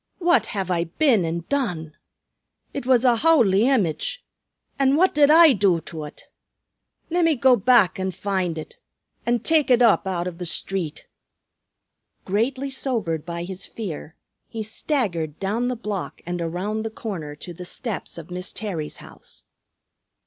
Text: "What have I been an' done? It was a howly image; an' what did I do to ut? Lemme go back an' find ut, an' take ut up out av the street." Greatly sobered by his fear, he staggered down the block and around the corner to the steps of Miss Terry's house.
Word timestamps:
"What 0.17 0.47
have 0.47 0.71
I 0.71 0.85
been 0.85 1.23
an' 1.25 1.45
done? 1.47 1.93
It 2.73 2.87
was 2.87 3.05
a 3.05 3.17
howly 3.17 3.67
image; 3.67 4.25
an' 4.79 4.95
what 4.95 5.13
did 5.13 5.29
I 5.29 5.53
do 5.53 5.79
to 5.79 6.01
ut? 6.01 6.23
Lemme 7.11 7.35
go 7.35 7.55
back 7.55 7.99
an' 7.99 8.09
find 8.09 8.57
ut, 8.57 8.77
an' 9.27 9.41
take 9.41 9.69
ut 9.69 9.83
up 9.83 10.07
out 10.07 10.27
av 10.27 10.39
the 10.39 10.47
street." 10.47 11.05
Greatly 12.25 12.71
sobered 12.71 13.27
by 13.27 13.43
his 13.43 13.67
fear, 13.67 14.15
he 14.47 14.63
staggered 14.63 15.39
down 15.39 15.67
the 15.67 15.75
block 15.75 16.23
and 16.25 16.41
around 16.41 16.81
the 16.81 16.89
corner 16.89 17.35
to 17.35 17.53
the 17.53 17.63
steps 17.63 18.17
of 18.17 18.31
Miss 18.31 18.51
Terry's 18.51 18.97
house. 19.05 19.43